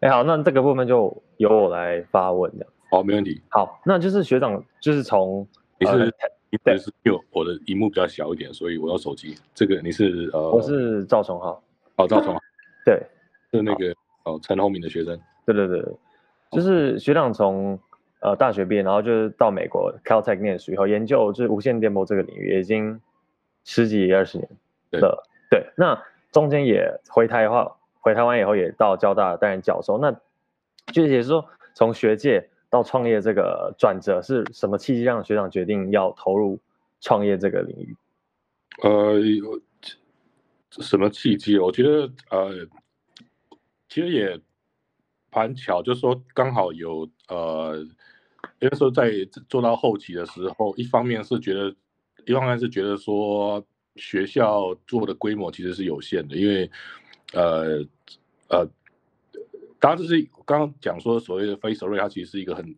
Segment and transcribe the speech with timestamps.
[0.00, 2.68] 哎，好，那这个部分就由我来发问这样。
[2.90, 3.42] 好，没问题。
[3.48, 5.46] 好，那就是学长，就是从
[5.80, 6.14] 你是
[6.50, 9.36] 你是因为我的荧幕比较小一点，所以我用手机。
[9.52, 11.60] 这个你是呃，我是赵崇浩。
[11.96, 12.40] 哦，赵崇浩。
[12.84, 13.02] 对，
[13.52, 13.92] 是那个
[14.24, 15.18] 哦，陈宏明的学生。
[15.44, 15.84] 对对对，
[16.52, 17.76] 就是学长从
[18.20, 23.00] 呃大学毕业，然后就是到美国 Caltech 念书以后，研究就是无线电波这个领域，已经
[23.64, 24.48] 十几二十年
[24.92, 25.26] 了。
[25.50, 27.74] 对，那中间也回台话。
[28.00, 30.12] 回台湾以后也到交大担任教授，那
[30.92, 31.44] 具体说
[31.74, 36.58] 从学界到创业这个转折是什么契机让学长决定要投入
[37.00, 37.96] 创业这个领域？
[38.82, 39.20] 呃，
[40.70, 41.58] 什么契机？
[41.58, 42.66] 我觉得呃，
[43.88, 44.40] 其实也
[45.32, 47.76] 蛮巧，就是说刚好有呃，
[48.60, 49.10] 因为说在
[49.48, 51.74] 做到后期的时候，一方面是觉得，
[52.24, 53.62] 一方面是觉得说
[53.96, 56.70] 学校做的规模其实是有限的，因为。
[57.32, 57.84] 呃
[58.48, 58.66] 呃，
[59.78, 62.74] 当然这是刚刚讲说所谓的 face array，它其实是一个很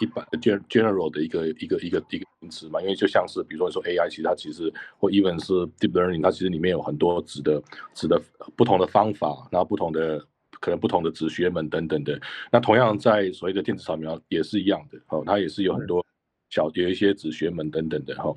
[0.00, 7.62] 一般的 general 的一个一个一个一个名词嘛，因为就像是比如说说 AI，其实它其实或 even 是 deep learning，它其实里面有很多指的
[7.94, 8.20] 指的
[8.56, 10.18] 不同的方法，然后不同的
[10.60, 12.20] 可能不同的子学门等等的。
[12.50, 16.04] 那同样在所谓的电子扫描也是一样的，哦，它也是有很多。
[16.50, 18.30] 小有一些子学门等等的哈，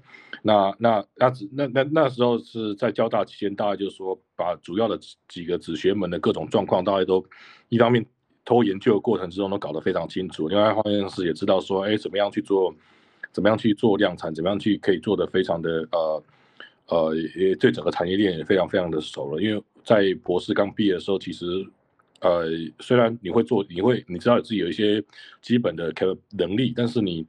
[0.47, 4.95] 那那那那那那时候是在交大期间，大概就是说把主要的
[5.27, 7.25] 几个子学门的各种状况，大概都
[7.69, 8.05] 一方面
[8.45, 12.71] 偷研究的过程之中都搞得非常清楚，另外一方面是也知道说，哎，怎么样去做，
[13.31, 16.23] 怎么样去做量产，怎么样去可以做的非常的呃
[16.89, 19.41] 呃，也对整个产业链也非常非常的熟了。
[19.41, 21.45] 因为在博士刚毕业的时候，其实
[22.19, 22.45] 呃
[22.81, 25.03] 虽然你会做，你会你知道自己有一些
[25.41, 27.25] 基本的可能力，但是你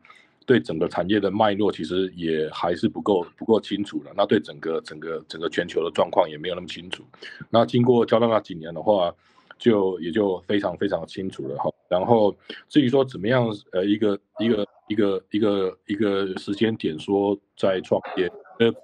[0.47, 7.05] 对整个产业的脉络其实也还是不够不够清楚的，那对整个整个整个全球的状况也没有那么清楚。
[7.51, 9.12] 那经过交大那几年的话，
[9.59, 11.69] 就也就非常非常清楚了哈。
[11.89, 12.35] 然后
[12.69, 18.31] 至于说怎么样，呃，一个一个一个一个一个时间点说在创业，
[18.61, 18.75] 呃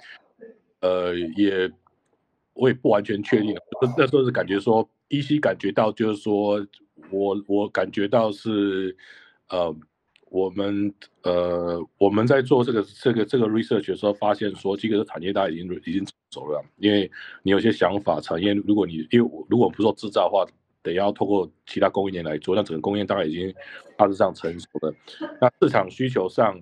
[0.80, 1.70] 呃也
[2.54, 3.54] 我也不完全确定。
[3.96, 6.66] 那时候是感觉说依稀感觉到就是说
[7.10, 8.96] 我我感觉到是
[9.48, 9.72] 呃。
[10.32, 10.90] 我们
[11.24, 17.08] 呃，我们在做这个这个这个 research 的时候，发现说，这个产业大家已经已经走了，因为
[17.42, 20.46] 你有些想法，产业如果你因为如果不做制造的话，
[20.82, 23.54] 得要透过其他供应链来做，那整个供应链大概已经
[23.94, 24.94] 大致上成熟了。
[25.38, 26.58] 那市场需求上，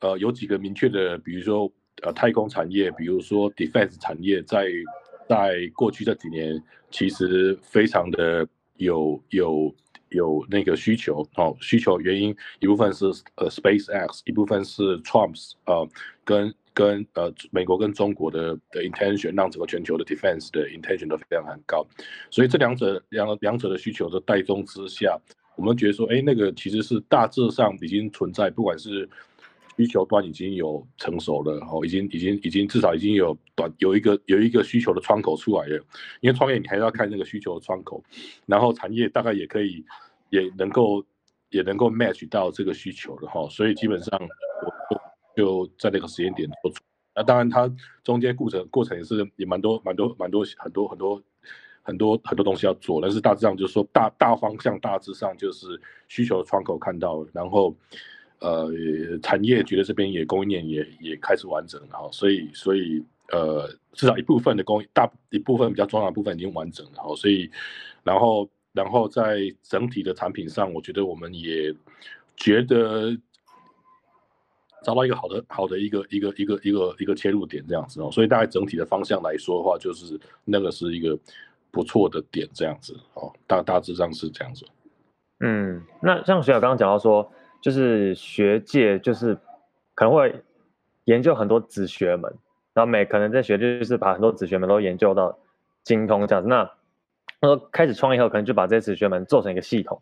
[0.00, 1.72] 呃，有几个明确的，比如说
[2.02, 4.66] 呃，太空产业，比如说 defense 产业，在
[5.26, 9.74] 在过去这几年，其实非常的有有。
[10.16, 13.04] 有那个需求哦，需求原因一部分是
[13.36, 15.88] 呃 SpaceX，一部分是 Trump's 呃
[16.24, 21.86] 跟跟呃美国跟中国的的 intention 让整个全球的 defense 的 intention 都非常很高，
[22.30, 25.16] 所以这两者两两者的需求的带动之下，
[25.54, 29.08] 我们觉得说，哎，那个其实是大致上已经存在，不管是。
[29.78, 35.76] 需求端已经有成熟了，哦，已经已经已经至少已经有短有一个有一个需求的窗口出来了。
[36.22, 38.02] 因为创业你还是要看那个需求的窗口，
[38.46, 39.84] 然后产业大概也可以
[40.30, 41.04] 也能够
[41.50, 45.00] 也能够 match 到这个需求的哈，所以基本上我
[45.36, 46.72] 就在那个时间点做。
[47.14, 47.70] 那当然它
[48.04, 51.22] 中间过程过程也是也蛮多蛮多蛮多很多很多
[51.82, 57.74] 很多很多东西要做，但是大致上就是说大大方向大致上就是需求窗口看到了，然后。
[58.38, 58.70] 呃，
[59.22, 67.50] 产业觉得这边也供应链也也开始完整了哈，所以所以呃，至少一部分的供应大一部分比较重要的部分已经完整了哈，所以
[68.02, 71.74] 然后然后在整体的产品上，我觉得我们也
[72.36, 73.16] 觉得
[74.84, 81.18] 找到一个好的好的一个一个一个一个一个切入点这样子哦，所以大概整体的方向来说的话，就是那个是一个
[81.70, 84.64] 不错的点这样子哦，大大致上是这样子。
[85.40, 87.28] 嗯，那像学长刚刚讲到说。
[87.58, 89.36] 就是学界就是
[89.94, 90.40] 可能会
[91.06, 92.32] 研究很多子学门，
[92.72, 95.36] 然后每可能在学界就是把很多子学门都研究到
[95.82, 96.48] 精通这样子。
[96.48, 96.70] 那
[97.40, 100.00] 说开始创业后，可能就把这些学门做成一个系统，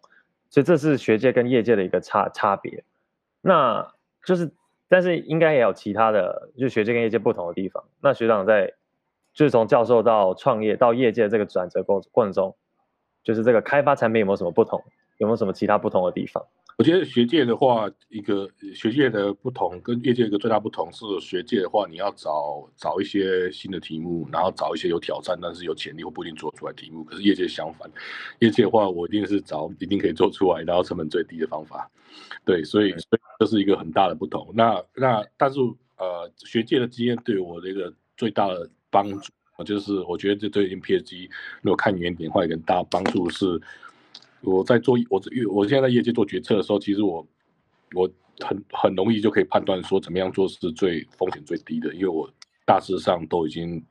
[0.50, 2.84] 所以这是学界跟业界的一个差差别。
[3.40, 3.92] 那
[4.25, 4.50] 就是，
[4.88, 7.84] 但是应该也有其他的，就学界跟业界不同的地方。
[8.00, 8.72] 那学长在
[9.32, 12.56] 就是从教授到创业到业界这个转折过过程中，
[13.22, 14.82] 就是这个开发产品有没有什么不同？
[15.19, 16.44] 有没有什么其他不同的地方？
[16.76, 27.05] 我觉得学界的话，一个学界的不同跟业界一个最大不同是，学界的话你要找找一些新的题目，然后找一些有挑战但是有潜力或不一定做出来题目。
[27.05, 27.88] 可是业界相反，
[28.41, 31.88] 业界的话我一定是找一定可以做出来，然后成本最低的方法。
[32.44, 34.53] 对，所以所以这是一个很大的不同。
[34.55, 35.61] 那那但是
[35.97, 39.31] 呃，学界的经验对我的一个最大的帮助，
[39.65, 41.31] 就是我觉得这对 MPG
[41.62, 43.61] 如果看远点的话，一个大帮助是。
[44.44, 45.20] 我在做我
[45.50, 47.26] 我现在在业界做决策的时候，其实我
[47.94, 48.11] 我
[48.41, 52.29] 很很容易就可以判断说怎么样做是最风险最低的，因为我
[52.64, 53.85] 大致上都已经。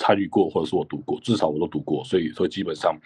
[0.00, 2.98] 参与过或者是我读过，至少我都读过，所以所以基本上，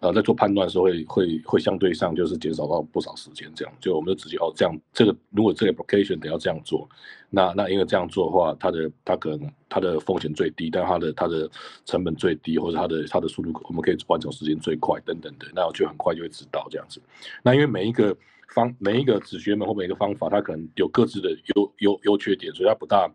[0.00, 6.86] 呃，在做判断的时候会会会相对上就是减少到不少时间，这样就我们就直接哦这样，这个如果这个 application 得要这样做，
[7.30, 11.50] 那那因为这样做的话，它的它可能它的风险最低，但它的它的
[11.86, 17.00] 成本最低，或者它的它的速度我们可以完成时间最快等等的，那我就很快就会知道这样子。
[17.42, 18.14] 那因为每一个
[18.48, 23.10] 方每一个子学门或每一个方法，它可能有各自的优优优缺点，所以它不大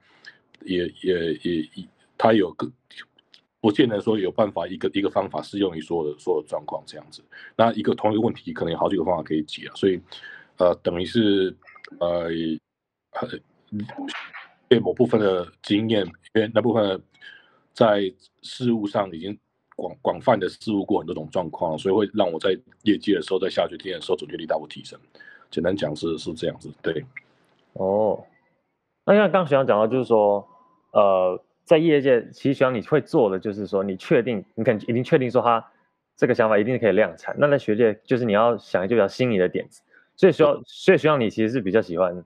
[0.63, 1.88] 也也也
[2.18, 2.68] 它有各。
[3.59, 7.24] 不见得说有办法一个一个方法适用于所有的所有状况这样子，
[7.56, 10.00] 那一个同一个问题可能有好几个方法可以解，所以
[10.57, 11.56] 呃等于是
[12.00, 12.30] 呃
[14.68, 17.01] 对某部分的经验，因为那部分
[17.74, 18.13] 在
[18.44, 19.38] 事物上已经
[19.75, 25.00] 广广泛的事物过很多种状况，所以会让我在业界的时候，在下决定的时候准确率大幅提升。
[25.50, 27.03] 简单讲是是这样子，对。
[27.74, 28.24] 哦，
[29.06, 30.48] 那像刚学长讲到就是说
[30.92, 31.44] 呃。
[31.68, 35.64] 在业界，其实需要你会做的就是说，你确定，你肯已经确定说他
[36.16, 37.36] 这个想法一定可以量产。
[37.38, 39.81] 那在学界，就是你要想一个比较新颖的点子，
[40.16, 42.24] 所以需要，所以需要你其实是比较喜欢，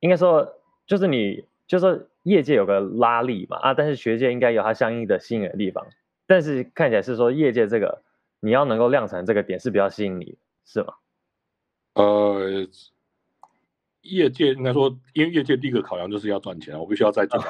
[0.00, 0.52] 应该说
[0.84, 5.86] 就是你就是业界有个拉力嘛啊，但是学界应该有它相应的吸引的地方。
[6.26, 8.02] 但是看起来是说业界这个
[8.40, 10.94] 你要能够量产这个点是比较吸引你，是吗？
[11.94, 12.66] 呃，
[14.02, 17.40] 业界应该说，因为业界第一个考量就是要赚钱，我必须要再赚。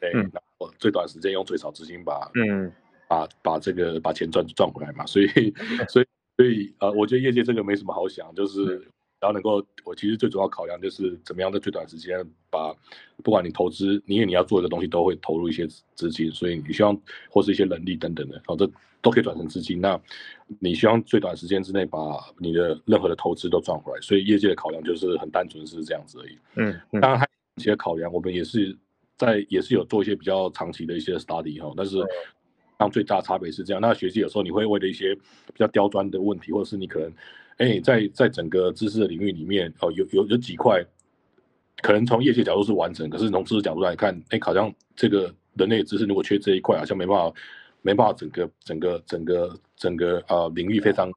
[0.00, 2.72] 对，然后最短时间用最少资金把，嗯，
[3.08, 5.26] 把把这个把钱赚赚回来嘛，所以
[5.88, 6.06] 所以
[6.36, 8.76] 所以呃，我觉得业界这个没什么好想，就是
[9.20, 12.72] 然后能够，我其实最主要考量就是怎么样在最短时间把，
[13.24, 15.66] 不管你投资，因为你要做一个东西都会投入一些
[15.96, 16.96] 资金，所以你希望
[17.28, 18.70] 或是一些能力等等的，好这
[19.02, 19.80] 都可以转成资金。
[19.80, 20.00] 那
[20.60, 21.98] 你希望最短时间之内把
[22.38, 26.38] 你的任何的投资都赚回来，所以业界的考量就是很单纯是这样子而已。
[26.54, 28.76] 嗯，当然还有一些考量，我们也是。
[29.18, 31.96] 在也是有做一些比较长期的一些 study 哈，但是
[32.78, 33.82] 当最大差别是这样。
[33.82, 37.12] 那学习有时候你会为了一些比较刁钻的问题，或者是你可能，
[37.56, 40.80] 哎，在在整个知识的领域里面，哦，有有有几块，
[41.82, 47.34] 可能从业界角度是完整，可是从知识角度来看，哎，好像这个人类知识如果缺这一块，好像没办法，
[47.82, 51.12] 没办法整个整个整个整个呃领域非常。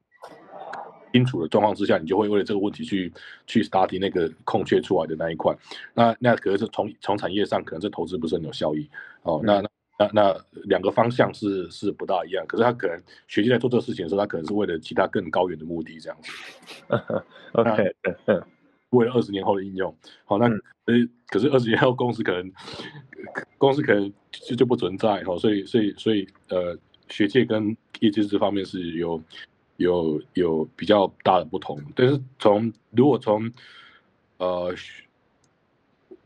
[1.12, 3.12] 清楚的状况之下，你就会为了这个问题去
[3.46, 5.54] 去 study 那个空缺出来的那一块。
[5.94, 8.88] 那那可能是从从产业上，可能这投资不是很有效益
[9.22, 9.40] 哦。
[9.44, 9.68] 那那
[9.98, 12.44] 那那两个方向是是不大一样。
[12.46, 12.96] 可是他可能
[13.28, 16.32] 学习在做这个事情的时候，他可能是为了其他更高远的目的这样子。
[17.52, 17.94] OK，
[18.90, 19.94] 为了二十年后的应用。
[20.24, 20.46] 好，那
[20.86, 20.94] 呃，
[21.28, 22.50] 可是二十年后公司可能
[23.58, 25.36] 公司可能就就不存在哈。
[25.36, 26.76] 所以所以所以呃，
[27.08, 29.22] 学界跟业界这方面是有。
[29.82, 33.50] 有有比较大的不同，但是从如果从
[34.38, 34.74] 呃，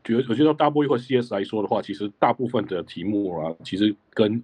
[0.03, 4.41] 觉得我觉得大波或 CS 来说的话，其实大部分的题目啊，其实跟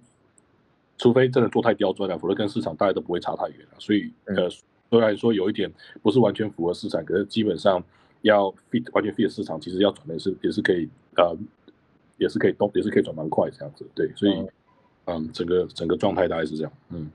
[0.98, 3.74] 除非真的做太刁钻了，否则跟市场大家都不会差太远了。
[3.78, 4.48] 所以呃，
[4.90, 7.82] 虽然说有一点不是完全符合市场，可是基本上
[8.22, 11.36] 要 fit 完全 fit 市场，其实要转的是也是可以呃，
[12.18, 13.84] 也是可以动，也是可以转蛮快这样子。
[13.94, 14.46] 对，所以
[15.06, 17.10] 嗯，整个整个状态大概是这样，嗯。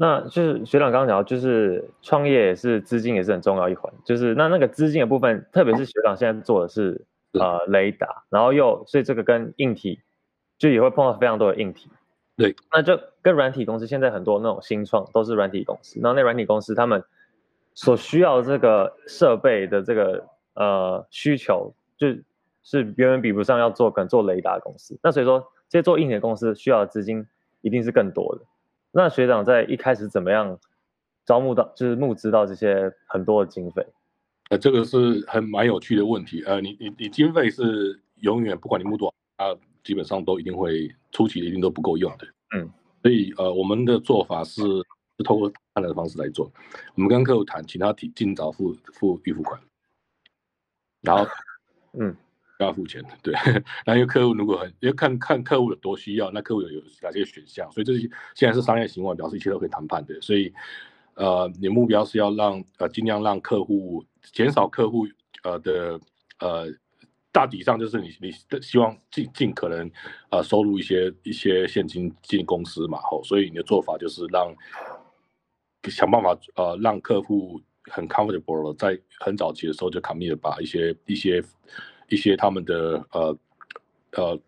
[0.00, 10.00] 那就是学长刚刚讲到，就是创业也是资金也是很重要一环，就是那那个资金的部分，特别是学长现在做的是呃雷达，然后又所以这个跟硬体
[10.56, 11.90] 就也会碰到非常多的硬体，
[12.36, 17.02] 对，那就跟软体公司现在很多那种新创都是软体公司，然后那软体公司他们
[17.74, 20.24] 所需要这个设备的这个
[20.54, 22.06] 呃需求，就
[22.62, 27.26] 是远远比不上要做可能做雷达公司，那所以说这些做硬体的公司需要的资金
[27.62, 28.44] 一定是更多的。
[28.90, 30.58] 那学长在一开始怎么样
[31.24, 33.86] 招募到，就是募资到这些很多的经费？
[34.50, 36.42] 呃，这个是很蛮有趣的问题。
[36.44, 42.26] 呃，你你你经费是永远不管你募多少，它，基本上都一定会初期一定都不够用的。
[42.56, 42.70] 嗯，
[43.02, 46.50] 所以呃，我们的做法是是通过谈的方式来做。
[46.94, 49.60] 我们跟客户谈，请他提尽早付付预付款，
[51.02, 51.26] 然后
[51.92, 52.16] 嗯。
[52.58, 53.34] 要付钱的，对。
[53.86, 58.00] 那因为客户如果很，因为看看客户有多需要，那客户有有哪些选项，所以这是
[58.34, 60.20] 现在是商业行为，表示一切都可以谈判的。
[60.20, 60.52] 所以，
[61.14, 65.06] 呃，你目标是要让呃尽量让客户减少客户
[65.44, 66.00] 呃的
[66.40, 66.66] 呃
[67.30, 69.88] 大体上就是你你的希望尽尽可能
[70.30, 73.22] 呃收入一些一些现金进公司嘛，吼。
[73.22, 74.52] 所以你的做法就是让
[75.88, 80.94] 想办法呃让客户很 comfortable 在很早期的时候就 commit 把一些。
[81.06, 81.42] 一些
[82.36, 83.38] 他们的呃
[84.12, 84.40] 呃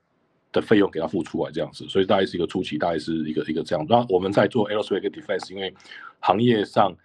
[0.53, 3.87] 的费用给他付出来这样子，所以大概是一个初期，大概是一个一个这样。
[3.89, 5.73] 那我们在做 aerospace defense，因为
[6.21, 6.97] 行业上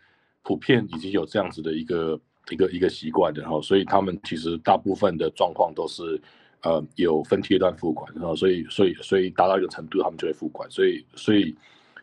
[0.43, 2.19] 普遍已经有这样子的一个
[2.49, 6.19] 一个一个习惯的哈，所以他们其实大部分的状况都是
[6.63, 11.55] 呃有分阶段付款，然后所以所以所以达到一个程度，他们就会付款，所以所以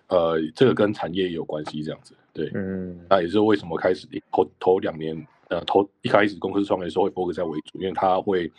[0.08, 5.16] 呃这个跟产业也有关系这样子，对，嗯，那也是为什么开始头头两年
[5.52, 8.50] 呃头一开始公司创业的时候会 focus 在为主，因为它会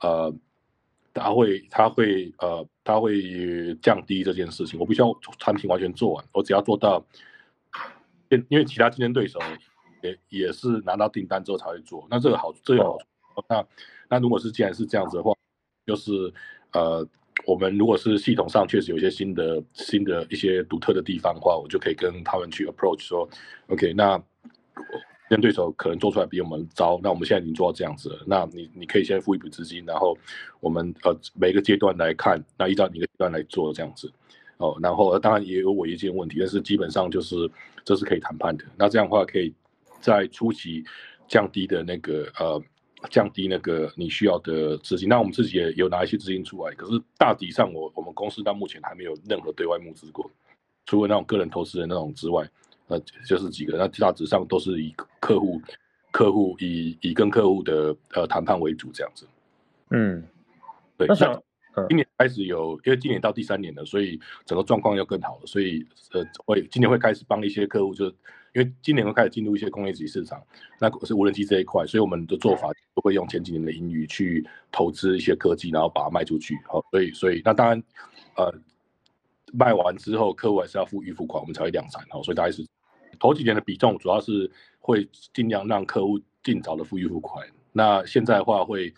[0.00, 0.34] 呃。
[1.16, 4.80] 他会，他会，呃，他会降低这件事情。
[4.80, 7.06] 我不需要产品完全做完，我只要做到，
[8.30, 9.38] 因因为其他竞争对手
[10.02, 12.04] 也也是拿到订单之后才会做。
[12.10, 13.04] 那这个好，这个好处。
[13.48, 13.64] 那
[14.10, 15.32] 那如果是既然是这样子的话，
[15.86, 16.10] 就是
[16.72, 17.06] 呃，
[17.46, 23.28] 我们如果是系统上确实有一些新的新的一些独特的地方的话，我就可以跟他们去 approach 说
[23.68, 24.20] ，OK，那。
[25.28, 28.18] 跟对手可能做出来比我们糟，那我们现在已经做到这样子了。
[28.26, 30.16] 那你你可以先付一笔资金，然后
[30.60, 34.12] 我们呃每个阶段来看，那依照你的阶段来做这样子
[34.58, 34.76] 哦。
[34.82, 37.50] 然后当然也有违约金问题，但是基本上就是
[37.84, 38.64] 这是可以谈判的。
[38.76, 39.52] 那这样的话可以
[40.00, 40.84] 在初期
[41.26, 42.62] 降低的那个呃
[43.08, 45.08] 降低那个你需要的资金。
[45.08, 50.30] 那我们自己也有拿一些资金出来，可是大体上我我们公司到目前还没有任何对外募资过，
[50.84, 52.46] 除了那种个人投资人那种之外。
[52.88, 55.60] 呃，就是几个，那大致上都是以客户、
[56.10, 59.26] 客户以以跟客户的呃谈判为主这样子。
[59.90, 60.22] 嗯，
[60.98, 61.08] 对。
[61.08, 61.14] 那
[61.88, 68.14] 今年开始有，因为今年到第三年了，所以整个状况要更好了，所以呃会今年会开始帮一些客户，就是
[68.54, 70.42] 因为今年会开始进入一些工业级市场，
[70.78, 76.54] 那是无人机这一块，所以我们的做法都会用前几年的盈余去投资一些科技，然后把它卖出去。
[76.66, 77.82] 好，所以所以那当然
[78.36, 78.54] 呃。
[79.56, 82.20] 卖完之后，客户还是要付预付款，我们才会量产哦。
[82.24, 82.66] 所以大概是
[83.14, 87.46] 头几年的比重，主要是会尽量让客户尽早的付预付款。
[87.72, 88.92] 那现在的话，会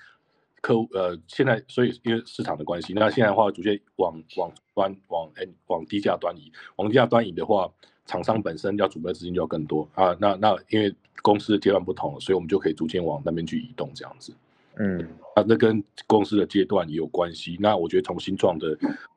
[0.61, 6.52] 客户呃，现在所以因为市场的关系，那现在的话逐渐往往端往哎往低价端移。
[6.76, 7.70] 往低价端移的话，
[8.04, 10.16] 厂商本身要准备资金就要更多啊。
[10.20, 14.35] 那那因为公司的阶段不同，所以我们就可以逐渐往那边去移动这样子。
[14.78, 15.00] 嗯，
[15.35, 17.56] 啊，那跟公司的阶段也有关系。
[17.61, 18.76] 那我觉得从新创的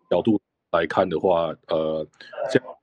[0.10, 0.40] 角度。
[0.72, 2.08] 来看的话，呃，
[2.52, 2.76] 这样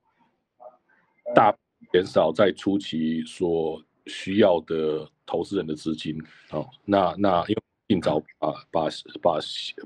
[1.32, 1.56] 大
[1.96, 8.88] 减少在初期所需要的投资人的资金，好，那那因为尽早把把
[9.22, 9.38] 把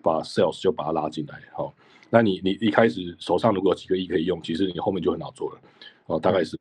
[0.03, 1.73] 把 sales 就把它拉进来，好，
[2.11, 5.61] 那你你一开始手上如果有几个亿可以用，其实你后面就很好做了，
[6.07, 6.59] 哦，大概是，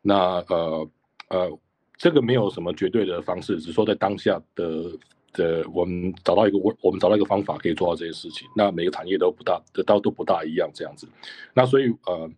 [0.00, 0.90] 那呃
[1.28, 1.58] 呃，
[1.98, 4.90] 这个没有什么绝对的方式，只说在当下的。
[5.36, 8.46] 的，我们找到一个我，我们找到一个方法可以做到这些事情。
[8.54, 11.08] 那每个产业都不大，的都都不大一样这样子。
[11.52, 12.30] 那所以呃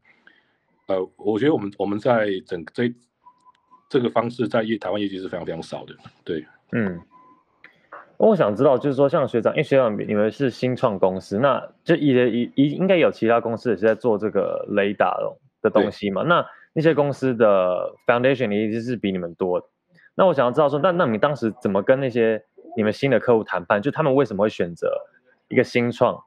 [0.87, 2.93] 呃，我觉得我们我们在整个这
[3.88, 5.95] 这个方式在业台湾业绩是非常非常少的。
[6.25, 7.00] 对，嗯。
[8.19, 15.19] 我想知道，就是说像学长，因为学长你们是新创公司，那就也也也应该有其他公司也是在做这个雷达
[15.61, 16.23] 的东西嘛？
[16.23, 19.69] 那那些公司的 foundation 一定是比你们多。
[20.14, 22.43] 那我想要知道说，那那你当时怎么跟那些
[22.75, 24.90] 你们新的客户谈判，就他们为什么会选择
[25.49, 26.19] 一个新创？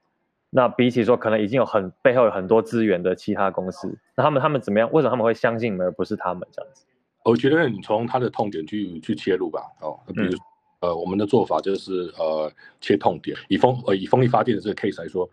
[0.50, 4.90] 那比起说可能已经有很背后有很多资源的其他公司，那他们他们怎么样？
[4.92, 6.86] 为什么他们会相信你们而不是他们这样子？
[7.24, 9.62] 我觉得你从他的痛点去去切入吧。
[9.82, 10.38] 哦，比如
[10.80, 12.52] 呃，我们的做法就是呃
[12.82, 13.38] 切痛点。
[13.48, 15.30] 以风呃以风力发电的这个 case 来说，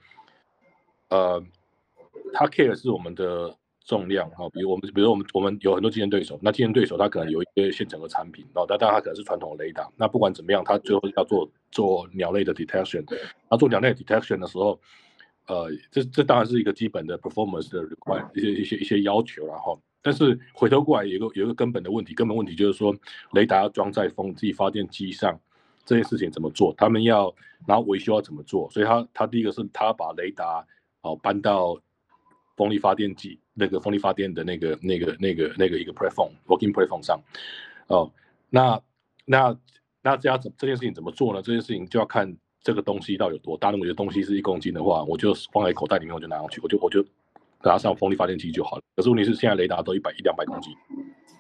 [1.09, 1.43] 呃，
[2.33, 3.57] 他 care 是我们的。
[3.89, 6.37] 重量哈，比如我们，比如我们，我们有很多竞争对手。
[6.43, 9.89] 那竞争对手他可能有一些现成的产品，然后但但他可能是传统雷达。
[9.95, 13.05] 那不管怎么样，他最后要做做鸟类的 detection。
[13.49, 14.77] 那做鸟类 detection 的时候，
[15.47, 19.47] 呃，这这当然是一个基本的 performance 的 require 一些一些一些要求。
[19.47, 22.95] 然后，但是回头过来有一个有一个根本的问题，根本问题就是说，
[23.33, 25.39] 雷达要装在风机发电机上，
[25.85, 26.75] 这件事情怎么做？
[26.77, 27.35] 他们要
[27.67, 28.71] 然后维修要怎么做？
[28.71, 30.67] 所以他他第一个是他把雷达
[31.03, 31.81] 哦搬到。
[32.57, 37.21] 风力发电机那个风力发电的那个那个那个那个一个 platform working platform 上，
[37.89, 38.11] 哦，
[38.49, 38.81] 那
[39.27, 39.55] 那
[40.01, 41.43] 那这样子这件事情怎么做呢？
[41.43, 42.35] 这件事情就要看
[42.67, 43.71] 这个东西到底有多大。
[43.71, 47.01] 如果东西是一公斤的话，我就放在口袋里面，我就拿上去，我就我就
[47.63, 48.83] 拿上风力发电机就好了。
[48.97, 50.75] 可是问题是现在雷达都一百一两百公斤，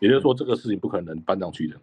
[0.00, 1.76] 也就是说这个事情不可能搬上去的。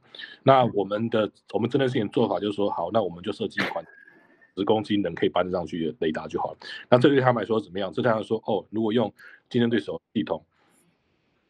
[0.43, 3.85] 那我们的我们这件事情做法就是说，好，那我们就设计一款。
[4.55, 6.57] 十公斤能可以搬得上去的雷达就好了。
[6.87, 7.91] 那这对他们来说怎么样？
[7.91, 9.11] 这对他们说，哦，如果用
[9.49, 10.45] 竞争对手系统，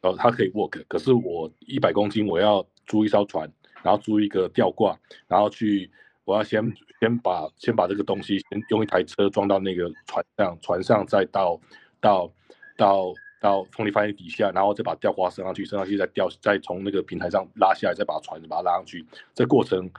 [0.04, 0.82] 哦，它可以 work。
[0.88, 3.52] 可是我一百公斤，我要租一艘船，
[3.84, 4.98] 然后租一个吊挂，
[5.28, 5.92] 然后去，
[6.24, 6.64] 我要先
[7.04, 11.60] 先把先把这个东西先用一台车装到那个船上，船上再到
[12.00, 12.32] 到
[12.78, 19.06] 到到风力发电底下，然后再把吊挂升上去，升上去再吊，再从那个平台上拉下来，再把船把它拉上去。
[19.34, 19.92] 这过程。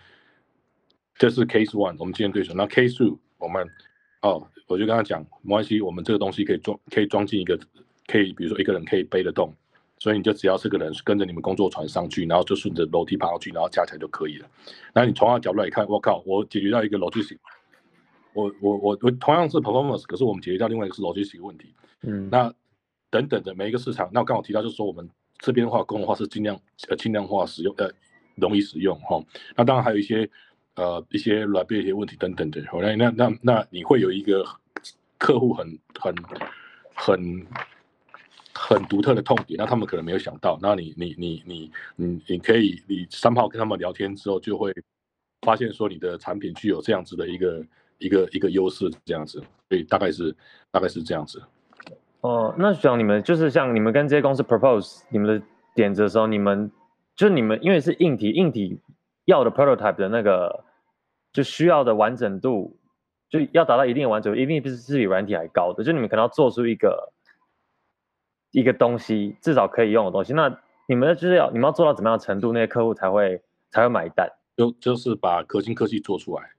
[1.17, 2.53] 这是 case one，我们今天对手。
[2.57, 3.65] 那 case two，我们
[4.23, 7.57] 哦，我就跟他讲，没关系，我们这个东西可以装，可以装进一个，
[8.09, 9.55] 可以比如说一个人可以背得动，
[10.05, 14.47] 所以你就只要是个人跟着你们工作船上去，然后就顺着楼梯爬上去，然后加起来就可以了。
[14.93, 17.39] 那你从他角度来看，我靠，我解决掉一个逻辑性，
[18.35, 21.73] 我我我我同样是 performance，可是我们解决掉另外一个是逻辑性问题。
[22.03, 22.53] 嗯，那
[23.09, 25.09] 等等的每一个市场，那我刚好提到就是说我们
[25.39, 26.55] 这边的话，公的话是尽量
[26.91, 27.91] 呃轻量化使用，呃
[28.35, 29.19] 容易使用哈。
[29.57, 30.29] 那当然还有一些
[30.75, 32.63] 呃一些软便一些问题等等的。
[32.75, 34.45] 那那那那你会有一个
[35.17, 35.67] 客户很
[35.99, 36.15] 很
[36.95, 37.47] 很很
[38.55, 40.59] 很独特的痛点，那他们可能没有想到。
[40.63, 44.73] 那你你你你你你可以你三炮跟他们聊天之后，就会
[45.43, 47.67] 发现说你的产品具有这样子的一个
[47.99, 49.43] 一个一个优势，这样子。
[49.69, 50.35] 所以大概是
[50.71, 51.43] 大概是这样子。
[52.21, 56.71] 哦，那像你们就是像你们跟这些公司 propose 你们的点子的时候，你们
[57.17, 58.81] 就你们因为是硬体，硬体
[59.25, 60.65] 要的 prototype 的那个
[61.33, 62.79] 就需要的完整度，
[63.29, 65.83] 就要达到一定的完整度，一定不是是比软体还高的。
[65.83, 67.13] 就你们可能要做出一个
[68.55, 70.33] 一个东西，至少可以用的东西。
[70.33, 74.31] 那你们就是要你们要做到怎么样程度，那些客户才会才会买单？
[74.57, 76.51] 就就是把核心科技做出来。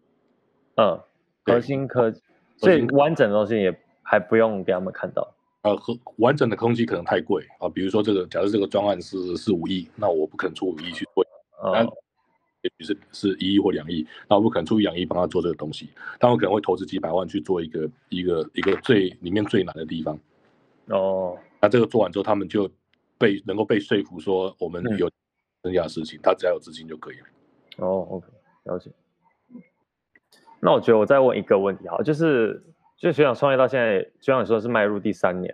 [0.75, 0.99] 嗯，
[1.45, 2.21] 核心科技，
[2.57, 3.73] 所以完整的东西也
[4.03, 5.33] 还不用给他们看到。
[5.61, 7.69] 呃，和完整的空气可能太贵啊。
[7.69, 11.25] 比如说这个，假设这个专案是是五亿，那我不可能出五亿去做，
[11.63, 11.81] 那
[12.61, 20.19] 也许是是一亿或两亿，那我不可能出一两亿帮他做这个东西，但我可能会投资几百万去做一个一个一个最里面最难的地方。
[20.89, 22.69] 哦，那这个做完之后，他们就
[23.17, 25.09] 被能够被说服说我们有
[25.63, 27.25] 剩下的事情，他只要有资金就可以了。
[27.77, 28.27] 哦，OK，
[28.65, 28.91] 了解。
[30.59, 32.63] 那我觉得我再问一个问题，好，就是。
[32.97, 35.53] 就学长创业到现在，就像你说是迈入第三年。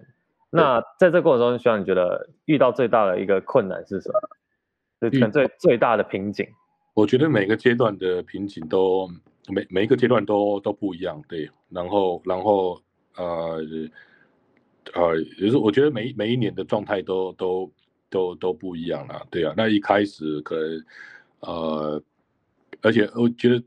[0.51, 5.09] 那在这过程中，学长你觉得遇到最大的一个困难是什么？
[5.09, 6.47] 最最最大的瓶颈？
[6.93, 9.09] 我觉得每个阶段的瓶颈都
[9.49, 11.49] 每每一个阶段都都不一样，对。
[11.69, 12.79] 然后然后
[13.17, 13.59] 呃
[14.93, 17.71] 呃，也是我觉得每每一年的状态都都
[18.09, 19.53] 都都不一样了，对啊。
[19.55, 20.85] 那一开始可能
[21.41, 22.03] 呃，
[22.81, 23.63] 而且我觉得。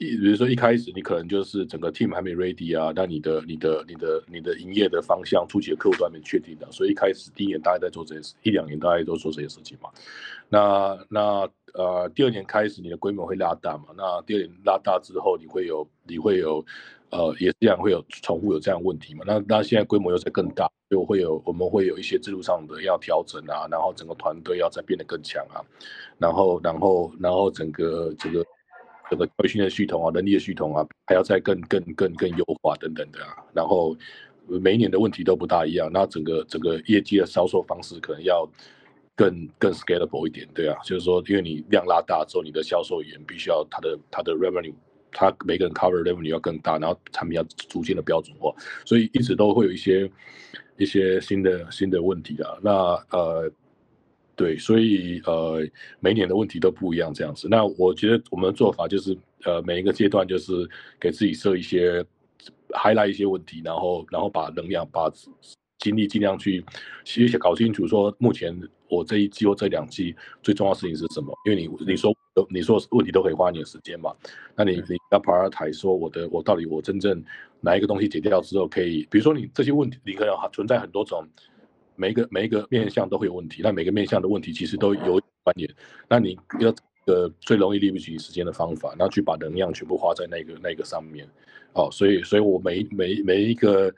[0.00, 9.90] 一比如说一开始你可能就是整个 team 还没 ready 啊，那你的你的你的你的营业的方向、初期的客户都还没确定的，所以一开始第一年大家在做这些事，一两年大家都做这些事情嘛。
[10.48, 16.64] 那那呃第二年开始你的规模会拉大嘛，那第二年拉大之后你会有你会有
[17.10, 19.24] 呃也这样会有重复有这样问题嘛？
[19.26, 25.64] 那那现在规模又在更大，就会有我们会有一些制度上的要调整啊，然后整个团队要再变得更强啊，
[26.18, 28.44] 然后然后然后整个这个。
[29.10, 33.42] 整个培训的系统啊，能力的系统啊，还要再更更更更优化等等的啊。
[33.54, 33.96] 然后
[34.46, 38.46] 每一年的问题都不大一样，那整个整个业绩的销售方式可能要
[39.16, 44.74] 更更 scalable 一点，对啊，就是说，因为你量拉大之后，你的销售员必须要他的他的 revenue，
[45.12, 50.10] 他每个人 cover revenue 要更大，然后产品要逐渐的标准化，所以一直都会有一些
[50.76, 52.58] 一些新的新的问题啊。
[52.62, 52.72] 那
[53.10, 53.50] 呃。
[54.38, 55.66] 对，所以呃，
[55.98, 57.48] 每年的问题都不一样，这样子。
[57.50, 60.52] 那我觉得我们的做法就是，呃，每一个阶段就是
[61.00, 62.06] 给自己设一些
[62.68, 65.10] highlight 一些问题，然后然后把能量、把
[65.78, 66.64] 精力尽量去
[67.04, 71.32] 其实搞清楚，说目前我这一季或这两季最重要的事情是什么。
[71.44, 72.14] 因为你你说
[72.50, 74.14] 你说问题都可以花你的时间嘛，
[74.54, 77.22] 那你你要 prioritize 说我的我到底我真正
[77.60, 81.26] 哪一个东西解掉之后可以，比如说你这些问题，你可能存在很多种。
[82.00, 85.68] 每一个每一个面向都会有问题，那每个面向的问题其实都有关联。
[86.08, 86.72] 那你要
[87.06, 91.28] 呃最容易利用起时间的方法，然后去把能量全部花在那个那个上面。
[91.72, 93.92] 哦，所以所以我每每每一个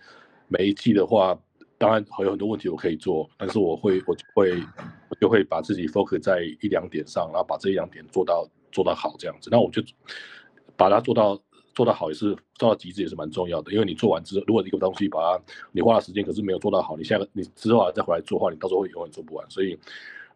[0.48, 1.38] 每一季的话，
[1.80, 4.52] 当然还有很多问题我可以做，但是我会我就会
[5.08, 9.48] 我就会把自己 focus 在一两点上，然后把这一两点做到做到好这样子。
[9.50, 9.82] 那我就
[10.76, 11.40] 把它做到。
[11.72, 19.48] 做到好也是做到极致也是蛮重要的，因为你做完之后，如果一个东西把它你花了时间，可是没有做到好，你下个你之后再回来做的话，你到时候会永远做不完。
[19.48, 19.78] 所以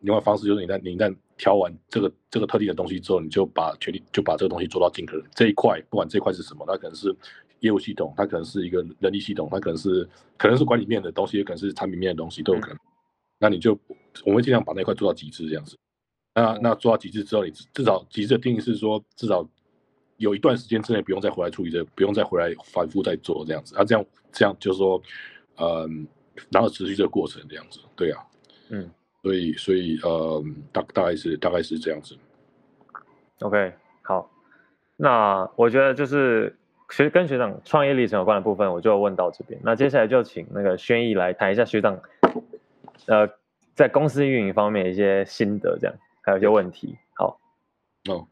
[0.04, 7.14] 另外方式就是你在你在挑完这个这个特定的东西之后，你就把全力就把这个东西做到尽可能这一块，不管这一块是什么，它可能是
[7.60, 12.78] 业务系统，它可能是一个人力系统，它可能是可能是管理面的东西，也可能是产品面的东西都有可能。
[13.38, 13.78] 那你就
[14.24, 15.76] 我们尽量把那块做到极致这样子。
[16.34, 19.48] 那那做到极致之后，你至少极致的定义是说至少。
[20.18, 25.02] 有一段时间之内不用再回来处理这，不用再回来反复再做这样子，啊，这样这样就是说，
[25.56, 26.06] 嗯，
[26.50, 28.22] 然后持续这个过程这样子，对啊，
[28.68, 28.88] 嗯，
[29.24, 32.14] 所以所以呃，大大概是大概是这样子。
[33.40, 34.30] OK，好，
[34.98, 36.54] 那我觉得就是
[36.90, 39.58] 学跟学长创业历程有关的部分，我就问到这边。
[39.64, 41.98] 那接下来就请那个轩逸来谈一下学长，
[43.06, 43.30] 呃，
[43.74, 46.98] 在公司运营方面一些心得，这样还有一些问题。
[47.14, 47.40] 好，
[48.10, 48.28] 哦。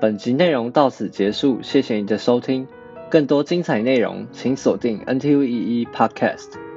[0.00, 2.68] 本集内容到此结束，谢谢你的收听。
[3.10, 6.71] 更多精彩内容，请锁定 NTU 一一 Podcast。